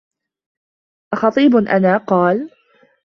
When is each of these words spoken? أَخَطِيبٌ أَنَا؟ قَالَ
أَخَطِيبٌ 1.13 1.55
أَنَا؟ 1.55 1.97
قَالَ 2.07 2.49